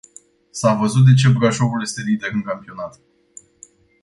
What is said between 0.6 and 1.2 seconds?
văzut de